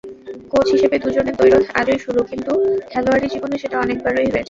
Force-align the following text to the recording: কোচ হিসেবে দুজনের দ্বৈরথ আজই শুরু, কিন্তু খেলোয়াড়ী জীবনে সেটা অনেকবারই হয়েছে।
কোচ 0.51 0.67
হিসেবে 0.75 0.95
দুজনের 1.03 1.35
দ্বৈরথ 1.37 1.65
আজই 1.79 1.99
শুরু, 2.05 2.19
কিন্তু 2.23 2.51
খেলোয়াড়ী 2.91 3.27
জীবনে 3.33 3.55
সেটা 3.57 3.75
অনেকবারই 3.79 4.17
হয়েছে। 4.17 4.39